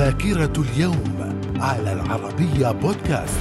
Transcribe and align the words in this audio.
ذاكرة 0.00 0.52
اليوم 0.58 1.40
على 1.60 1.92
العربية 1.92 2.70
بودكاست. 2.70 3.40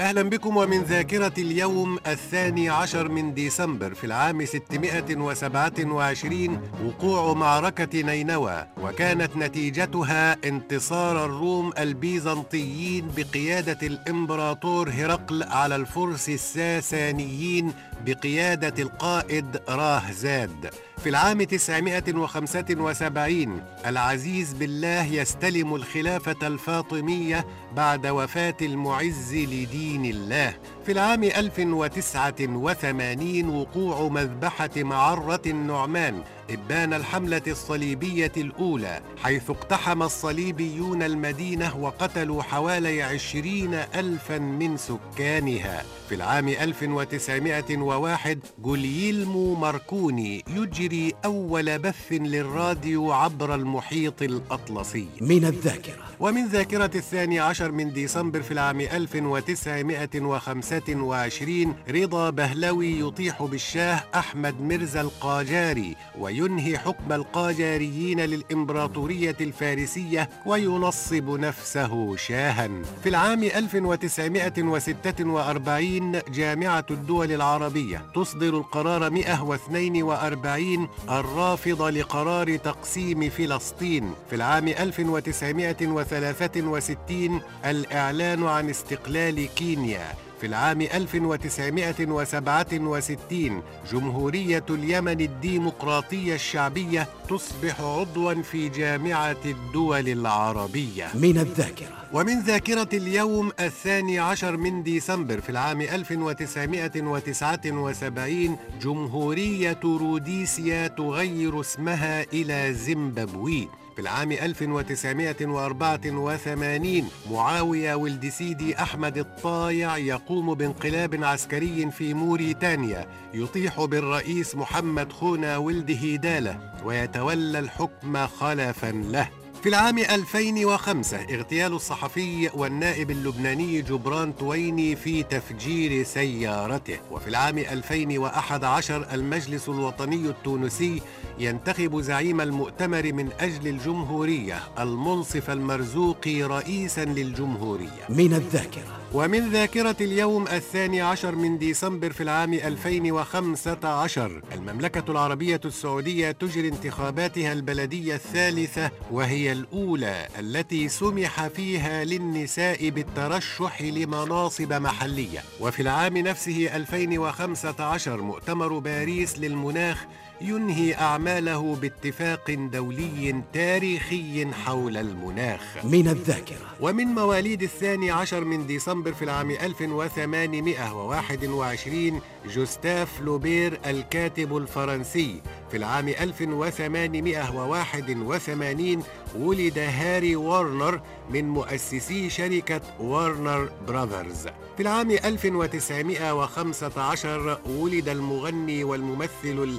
أهلا 0.00 0.22
بكم 0.22 0.56
ومن 0.56 0.82
ذاكرة 0.82 1.32
اليوم 1.38 1.98
الثاني 2.06 2.68
عشر 2.68 3.08
من 3.08 3.34
ديسمبر 3.34 3.94
في 3.94 4.04
العام 4.04 4.44
627 4.44 6.60
وقوع 6.84 7.34
معركة 7.34 8.02
نينوى 8.02 8.66
وكانت 8.82 9.36
نتيجتها 9.36 10.48
انتصار 10.48 11.24
الروم 11.24 11.72
البيزنطيين 11.78 13.10
بقيادة 13.16 13.86
الإمبراطور 13.86 14.90
هرقل 14.90 15.42
على 15.42 15.76
الفرس 15.76 16.28
الساسانيين 16.28 17.72
بقيادة 18.06 18.82
القائد 18.82 19.60
راهزاد. 19.68 20.70
في 21.04 21.08
العام 21.08 21.42
975 21.42 23.62
العزيز 23.86 24.52
بالله 24.52 25.04
يستلم 25.04 25.74
الخلافة 25.74 26.46
الفاطمية 26.46 27.46
بعد 27.76 28.06
وفاة 28.06 28.56
المعز 28.62 29.34
لدين 29.34 30.04
الله. 30.04 30.54
في 30.86 30.92
العام 30.92 31.24
1089 31.24 33.48
وقوع 33.48 34.08
مذبحة 34.08 34.70
معرة 34.76 35.42
النعمان 35.46 36.22
إبان 36.50 36.94
الحملة 36.94 37.42
الصليبية 37.46 38.32
الأولى 38.36 39.00
حيث 39.22 39.50
اقتحم 39.50 40.02
الصليبيون 40.02 41.02
المدينة 41.02 41.76
وقتلوا 41.76 42.42
حوالي 42.42 43.02
عشرين 43.02 43.74
ألفا 43.74 44.38
من 44.38 44.76
سكانها. 44.76 45.82
في 46.08 46.14
العام 46.14 46.48
1901 46.48 48.38
جوليلمو 48.58 49.54
ماركوني 49.54 50.44
يجري 50.56 51.14
أول 51.24 51.78
بث 51.78 52.06
للراديو 52.10 53.12
عبر 53.12 53.54
المحيط 53.54 54.22
الأطلسي. 54.22 55.08
من 55.20 55.44
الذاكرة. 55.44 56.08
ومن 56.20 56.46
ذاكرة 56.46 56.90
الثاني 56.94 57.40
عشر 57.40 57.72
من 57.72 57.92
ديسمبر 57.92 58.42
في 58.42 58.50
العام 58.50 58.80
1925 58.80 61.74
رضا 61.90 62.30
بهلوي 62.30 63.00
يطيح 63.00 63.42
بالشاه 63.42 64.04
أحمد 64.14 64.60
مرزا 64.60 65.00
القاجاري 65.00 65.96
وينهي 66.42 66.78
حكم 66.78 67.12
القاجاريين 67.12 68.20
للإمبراطورية 68.20 69.36
الفارسية 69.40 70.28
وينصب 70.46 71.30
نفسه 71.30 72.16
شاها. 72.16 72.68
في 73.02 73.08
العام 73.08 73.42
1946 73.42 76.20
جامعة 76.32 76.86
الدول 76.90 77.32
العربية 77.32 78.06
تصدر 78.14 78.48
القرار 78.48 79.10
142 79.10 80.88
الرافض 81.10 81.82
لقرار 81.82 82.56
تقسيم 82.56 83.30
فلسطين. 83.30 84.12
في 84.30 84.36
العام 84.36 84.68
1963 84.68 87.40
الإعلان 87.64 88.46
عن 88.46 88.70
استقلال 88.70 89.48
كينيا. 89.54 90.27
في 90.40 90.46
العام 90.46 90.80
1967 90.80 93.62
جمهورية 93.92 94.64
اليمن 94.70 95.20
الديمقراطية 95.20 96.34
الشعبية 96.34 97.08
تصبح 97.28 97.80
عضوا 97.80 98.42
في 98.42 98.68
جامعة 98.68 99.36
الدول 99.44 100.08
العربية. 100.08 101.06
من 101.14 101.38
الذاكرة. 101.38 101.88
ومن 102.12 102.40
ذاكرة 102.40 102.88
اليوم 102.92 103.52
الثاني 103.60 104.18
عشر 104.18 104.56
من 104.56 104.82
ديسمبر 104.82 105.40
في 105.40 105.50
العام 105.50 105.80
1979 105.80 108.56
جمهورية 108.82 109.80
روديسيا 109.84 110.86
تغير 110.86 111.60
اسمها 111.60 112.22
إلى 112.32 112.74
زيمبابوي. 112.74 113.68
في 113.98 114.02
العام 114.02 114.32
1984 114.32 117.08
معاوية 117.30 117.94
ولد 117.94 118.28
سيدي 118.28 118.82
أحمد 118.82 119.18
الطايع 119.18 119.96
يقوم 119.96 120.54
بانقلاب 120.54 121.24
عسكري 121.24 121.90
في 121.90 122.14
موريتانيا 122.14 123.06
يطيح 123.34 123.84
بالرئيس 123.84 124.54
محمد 124.54 125.12
خونا 125.12 125.56
ولد 125.56 125.90
هيدالة 125.90 126.74
ويتولى 126.84 127.58
الحكم 127.58 128.26
خلفا 128.26 128.86
له. 128.86 129.28
في 129.62 129.68
العام 129.68 129.98
2005 129.98 131.16
اغتيال 131.16 131.72
الصحفي 131.72 132.50
والنائب 132.54 133.10
اللبناني 133.10 133.82
جبران 133.82 134.36
تويني 134.36 134.96
في 134.96 135.22
تفجير 135.22 136.04
سيارته. 136.04 136.98
وفي 137.10 137.28
العام 137.28 137.58
2011 137.58 139.06
المجلس 139.12 139.68
الوطني 139.68 140.16
التونسي 140.28 141.02
ينتخب 141.38 142.00
زعيم 142.00 142.40
المؤتمر 142.40 143.12
من 143.12 143.28
أجل 143.40 143.68
الجمهورية 143.68 144.60
المنصف 144.78 145.50
المرزوقي 145.50 146.42
رئيسا 146.42 147.04
للجمهورية. 147.04 148.06
من 148.08 148.34
الذاكرة. 148.34 148.98
ومن 149.14 149.48
ذاكرة 149.50 149.96
اليوم 150.00 150.48
الثاني 150.48 151.00
عشر 151.00 151.34
من 151.34 151.58
ديسمبر 151.58 152.12
في 152.12 152.22
العام 152.22 152.54
2015 152.54 154.42
المملكة 154.54 155.10
العربية 155.10 155.60
السعودية 155.64 156.30
تجري 156.30 156.68
انتخاباتها 156.68 157.52
البلدية 157.52 158.14
الثالثة 158.14 158.90
وهي 159.10 159.47
الأولى 159.48 160.28
التي 160.38 160.88
سمح 160.88 161.46
فيها 161.46 162.04
للنساء 162.04 162.88
بالترشح 162.88 163.82
لمناصب 163.82 164.72
محلية. 164.72 165.42
وفي 165.60 165.82
العام 165.82 166.16
نفسه 166.18 166.76
2015 166.76 168.20
مؤتمر 168.22 168.78
باريس 168.78 169.38
للمناخ 169.38 170.06
ينهي 170.40 170.94
أعماله 170.94 171.76
باتفاق 171.76 172.50
دولي 172.50 173.42
تاريخي 173.52 174.46
حول 174.52 174.96
المناخ. 174.96 175.60
من 175.84 176.08
الذاكرة. 176.08 176.66
ومن 176.80 177.06
مواليد 177.06 177.62
الثاني 177.62 178.10
عشر 178.10 178.44
من 178.44 178.66
ديسمبر 178.66 179.12
في 179.12 179.24
العام 179.24 179.50
1821 179.50 182.20
جوستاف 182.48 183.20
فلوبير 183.20 183.80
الكاتب 183.86 184.56
الفرنسي 184.56 185.40
في 185.70 185.76
العام 185.76 186.08
1881 186.08 189.02
ولد 189.38 189.78
هاري 189.78 190.36
وارنر 190.36 191.00
من 191.30 191.48
مؤسسي 191.48 192.30
شركة 192.30 192.80
وارنر 193.00 193.68
براذرز. 193.88 194.46
في 194.76 194.82
العام 194.82 195.10
1915 195.10 197.58
ولد 197.66 198.08
المغني 198.08 198.84
والممثل 198.84 199.78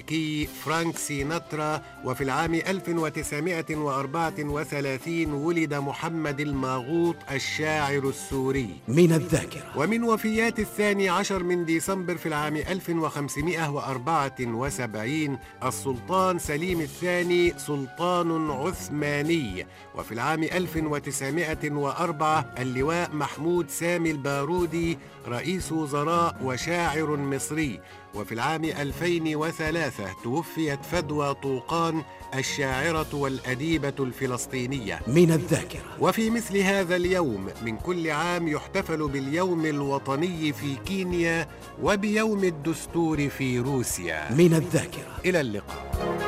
الأمريكي 0.00 0.48
فرانك 0.64 0.98
سيناترا 0.98 1.82
وفي 2.04 2.24
العام 2.24 2.54
1934 2.54 5.32
ولد 5.32 5.74
محمد 5.74 6.40
الماغوط 6.40 7.16
الشاعر 7.30 8.08
السوري. 8.08 8.70
من 8.88 9.12
الذاكرة. 9.12 9.62
ومن 9.76 10.04
وفيات 10.04 10.58
الثاني 10.58 11.08
عشر 11.08 11.42
من 11.42 11.64
ديسمبر 11.64 12.16
في 12.16 12.26
العام 12.26 12.56
1574 12.56 15.38
السلطان 15.64 16.38
سليم 16.38 16.80
الثاني 16.80 17.54
سلطان 17.58 18.50
عثماني. 18.50 19.66
وفي 19.94 20.12
العام 20.12 20.42
1904 20.42 22.54
اللواء 22.58 23.10
محمود 23.12 23.70
سامي 23.70 24.10
البارودي 24.10 24.98
رئيس 25.28 25.72
وزراء 25.72 26.36
وشاعر 26.42 27.16
مصري. 27.16 27.80
وفي 28.14 28.32
العام 28.32 28.64
2003 28.64 29.92
توفيت 30.24 30.84
فدوى 30.84 31.34
طوقان 31.34 32.02
الشاعرة 32.34 33.14
والأديبة 33.14 33.94
الفلسطينية. 34.00 35.00
من 35.06 35.32
الذاكرة. 35.32 35.82
وفي 36.00 36.30
مثل 36.30 36.56
هذا 36.56 36.96
اليوم 36.96 37.48
من 37.62 37.76
كل 37.76 38.10
عام 38.10 38.48
يحتفل 38.48 39.08
باليوم 39.08 39.66
الوطني 39.66 40.52
في 40.52 40.74
كينيا 40.86 41.48
وبيوم 41.82 42.44
الدستور 42.44 43.28
في 43.28 43.58
روسيا. 43.58 44.32
من 44.32 44.54
الذاكرة. 44.54 45.16
إلى 45.24 45.40
اللقاء. 45.40 46.19